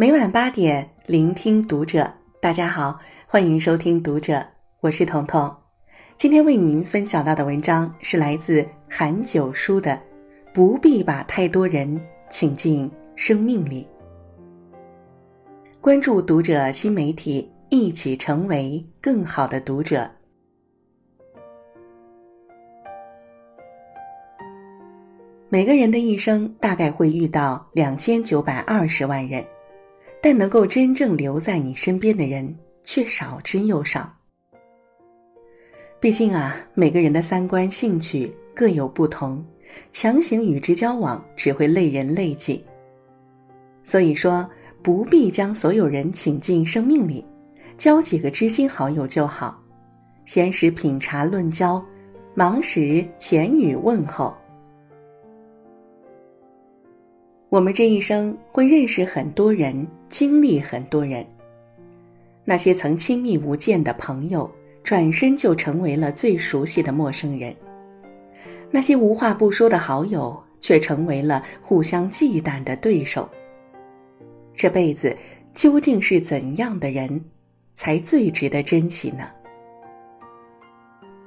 [0.00, 2.10] 每晚八点，聆听读者。
[2.40, 4.42] 大家好，欢迎收听读者，
[4.80, 5.54] 我是彤彤。
[6.16, 9.90] 今天为您分享到的文章是来自韩九叔的
[10.54, 12.00] 《不必把太多人
[12.30, 13.86] 请进生命里》。
[15.82, 20.10] 关注读者新媒体，一起成为更好的读者。
[25.50, 29.44] 每个人的一生大概会遇到两千九百二十万人，
[30.22, 34.12] 但能够真正留在你身边的人却少之又少。
[35.98, 39.44] 毕竟啊，每个人的三观、兴趣各有不同，
[39.92, 42.64] 强行与之交往只会累人累己。
[43.82, 44.48] 所以说，
[44.82, 47.24] 不必将所有人请进生命里，
[47.76, 49.62] 交几个知心好友就好。
[50.24, 51.84] 闲时品茶论交，
[52.34, 54.34] 忙时浅语问候。
[57.50, 61.26] 我们这一生会认识很多人，经历很多人。
[62.44, 64.48] 那些曾亲密无间的朋友，
[64.84, 67.52] 转身就成为了最熟悉的陌生人；
[68.70, 73.28] 那些无话不说的好友，却成为了互相忌惮的对手。
[74.54, 75.16] 这辈子
[75.52, 77.20] 究竟是怎样的人，
[77.74, 79.28] 才最值得珍惜呢？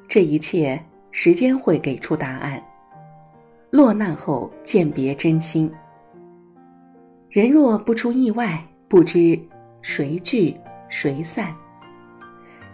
[0.07, 2.63] 这一切，时间会给出答案。
[3.71, 5.69] 落难后鉴别真心。
[7.33, 9.39] 人若不出意外，不知
[9.81, 10.55] 谁聚
[10.87, 11.47] 谁散；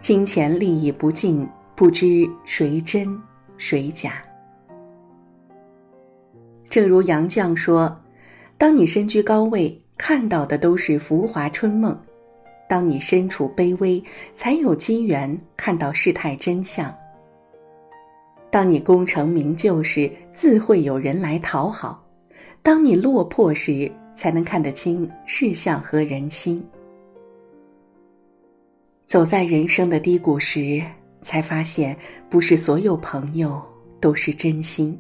[0.02, 3.08] 金钱利益不尽，不知谁真
[3.58, 4.22] 谁假。
[6.70, 7.98] 正如杨绛说
[8.60, 11.94] ：“当你身居高位，看到的都是浮华春梦；
[12.68, 14.04] 当你身处卑微，
[14.36, 16.94] 才有机缘看到事态真相。
[18.52, 21.98] 当你功成名就时，自会有人来讨好；
[22.62, 26.62] 当你落魄时，”才能看得清世相和人心。
[29.08, 30.84] 走在人生的低谷时，
[31.22, 31.96] 才发现
[32.30, 33.64] 不是所有朋友
[34.02, 35.00] 都是真心，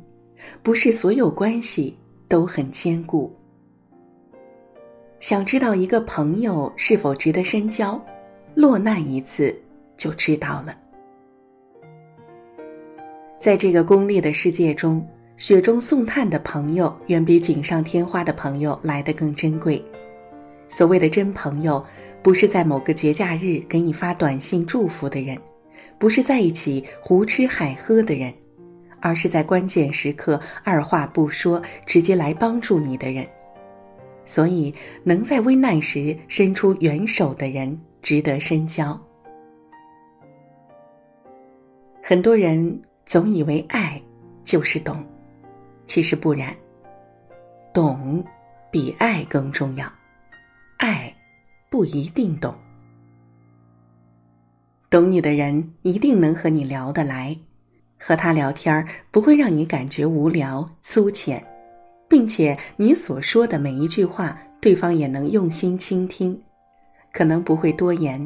[0.63, 1.93] 不是所有关系
[2.29, 3.29] 都很坚固。
[5.19, 8.01] 想知道一个朋友是否值得深交，
[8.55, 9.53] 落难一次
[9.97, 10.77] 就知道了。
[13.37, 15.05] 在这个功利的世界中。
[15.39, 19.81] 雪中送炭的朋友远比锦上添花的朋友来得更珍贵。
[20.67, 21.81] 所谓的真朋友，
[22.21, 25.37] 不是在某个节假日给你发短信祝福的人，
[25.97, 28.33] 不是在一起胡吃海喝的人，
[28.99, 33.25] 而是在关键时刻二话不说直接来帮助你的人。
[34.25, 34.75] 所以，
[35.05, 38.99] 能在危难时伸出援手的人，值得深交。
[42.03, 43.99] 很多人总以为爱
[44.43, 45.01] 就是懂。
[45.89, 46.55] 其实不然，
[47.73, 48.23] 懂
[48.69, 49.91] 比爱更重要，
[50.77, 51.11] 爱
[51.67, 52.53] 不一定懂。
[54.87, 57.35] 懂你的人一定能和你聊得来，
[57.97, 61.43] 和他聊天不会让你感觉无聊粗浅，
[62.07, 66.39] 并且你所说的每一句话，对方也能用心倾听。
[67.11, 68.23] 可能不会多言，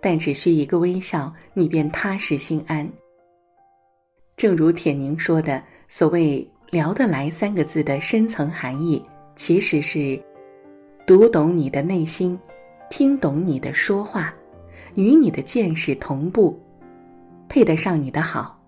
[0.00, 2.90] 但只需一个微笑，你便踏实心安。
[4.34, 6.48] 正如铁凝说的，所谓。
[6.72, 9.04] 聊得来三个字的深层含义，
[9.36, 10.18] 其实是
[11.06, 12.38] 读懂你的内心，
[12.88, 14.34] 听懂你的说话，
[14.94, 16.58] 与你的见识同步，
[17.46, 18.58] 配得上你的好，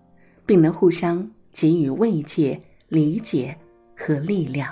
[0.44, 3.56] 并能互相给予慰藉、理解
[3.96, 4.70] 和力量。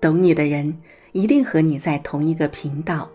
[0.00, 0.76] 懂你的人
[1.12, 3.08] 一定和你在同一个频道。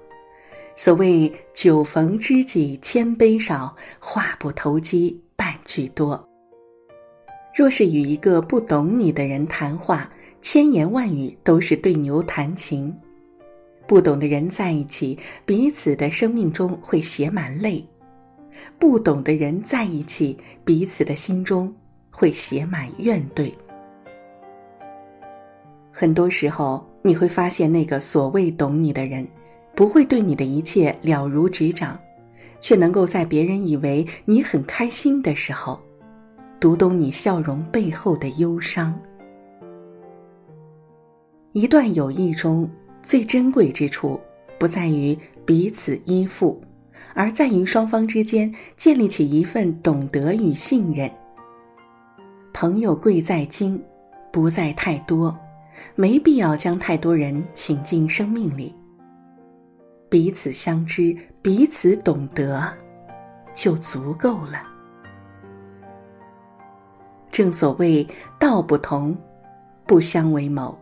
[0.78, 6.25] 所谓酒逢知己千杯少，话不投机半句多。
[7.55, 10.11] 若是与一个不懂你的人谈话，
[10.41, 12.93] 千言万语都是对牛弹琴。
[13.88, 17.81] 不懂的人在一起，彼此的生命中会写满泪；
[18.77, 21.74] 不懂的人在一起，彼此的心中
[22.12, 23.50] 会写满怨怼。
[25.94, 29.25] 很多时候，你会发现，那个所谓懂你的人，
[29.74, 31.97] 不会对你的一切了如指掌，
[32.59, 35.80] 却能够在别人以为你很开心的时候。
[36.60, 38.98] 读懂你笑容背后的忧伤。
[41.54, 42.69] 一段友谊中
[43.02, 44.19] 最珍贵之处，
[44.60, 46.62] 不在于彼此依附，
[47.13, 51.10] 而在于双方之间建立起一份懂得与信任。
[52.54, 53.81] 朋友贵在精，
[54.31, 55.38] 不在太多，
[55.96, 58.74] 没必要将太多人请进生命里。
[60.10, 62.74] 彼此相知，彼此懂得，
[63.54, 64.75] 就足够了。
[67.35, 68.07] 正所谓
[68.39, 69.13] 道不同，
[69.85, 70.73] 不相为谋。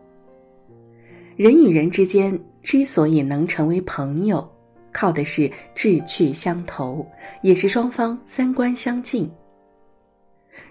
[1.35, 4.47] 人与人之间之所以能成为朋友，
[4.91, 7.03] 靠的是志趣相投，
[7.41, 9.27] 也是双方三观相近。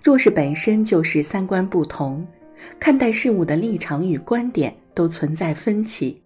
[0.01, 2.25] 若是本身就是三观不同，
[2.79, 6.23] 看待事物的立场与观点都存在分歧，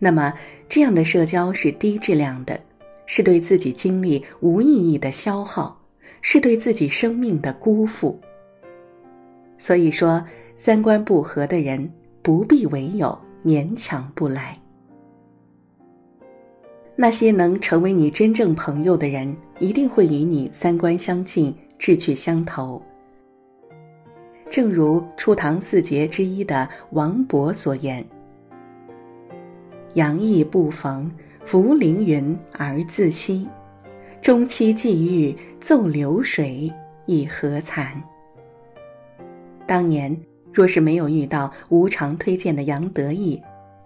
[0.00, 0.34] 那么
[0.68, 2.58] 这样的社交是低质量的，
[3.06, 5.80] 是对自己精力无意义的消耗，
[6.22, 8.20] 是对自己生命的辜负。
[9.58, 10.24] 所以说，
[10.54, 11.90] 三观不合的人
[12.22, 14.58] 不必为友，勉强不来。
[16.94, 22.80] 那些能成为你真正朋友的人，一定会与你三观相近、志趣相投。
[24.48, 28.02] 正如初唐四杰之一的王勃所言
[29.94, 31.10] ：“杨意不逢，
[31.44, 33.46] 浮凌云而自惜；
[34.22, 36.72] 终期际遇，奏流水，
[37.04, 37.88] 以何惭。”
[39.66, 40.16] 当年
[40.52, 43.40] 若是没有遇到无偿推荐的杨得意，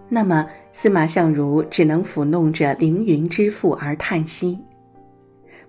[0.08, 4.56] 那么司马相如只能抚弄着凌云之父而叹息；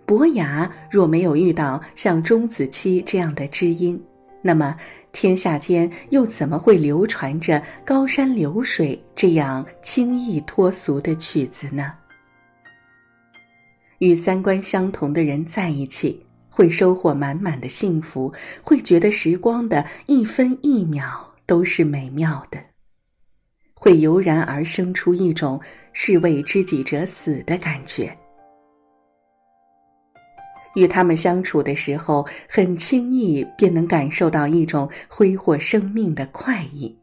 [0.05, 3.99] 伯牙若没有遇到像钟子期这样的知音，
[4.41, 4.75] 那么，
[5.11, 11.93] 天下间又怎么会流传着“高山流水”这样轻易脱俗的曲子呢？
[13.99, 18.31] 与三观相同的人在一起，会收获满满的幸福，
[18.61, 22.59] 会觉得时光的一分一秒都是美妙的，
[23.73, 25.59] 会油然而生出一种
[25.93, 28.15] “士为知己者死”的感觉。
[30.75, 36.97] 与他们相处的时候，很轻易便能感受到一种挥霍生命的快意。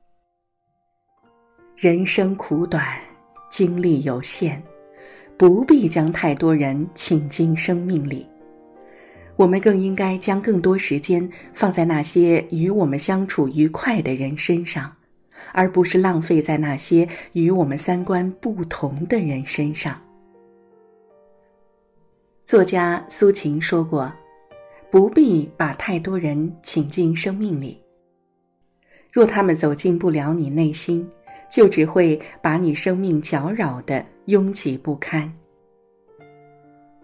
[1.77, 2.85] 人生苦短，
[3.51, 4.63] 精力有限，
[5.37, 8.27] 不必将太多人请进生命里。
[9.39, 14.93] 我们更应该将更多时间放在那些与我们相处愉快的人身上，
[15.53, 19.97] 而不是浪费在那些与我们三观不同的人身上。
[22.45, 24.13] 作家苏秦说过
[24.91, 27.81] ：“不必把太多人请进生命里。
[29.13, 31.09] 若他们走进不了你内心，
[31.49, 35.33] 就只会把你生命搅扰的拥挤不堪。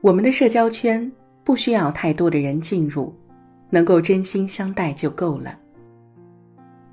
[0.01, 1.11] 我们的社交圈
[1.45, 3.15] 不需要太多的人进入，
[3.71, 5.59] 能够真心相待就够了。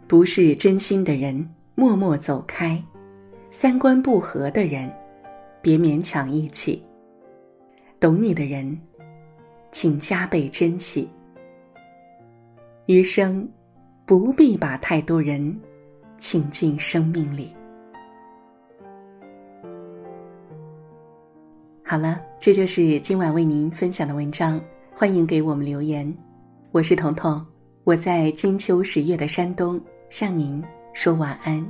[0.07, 2.77] 不是真心的人，默默走开；
[3.49, 4.91] 三观不合的人，
[5.61, 6.83] 别勉强一起。”
[7.97, 8.77] 懂你的人，
[9.71, 11.07] 请加倍珍惜。
[12.87, 13.47] 余生，
[14.05, 15.57] 不必把太多人
[16.17, 17.55] 请进生命里。
[21.91, 24.57] 好了，这就是今晚为您分享的文章。
[24.93, 26.09] 欢迎给我们留言，
[26.71, 27.45] 我是彤彤，
[27.83, 29.77] 我在金秋十月的山东
[30.09, 31.61] 向您说晚安。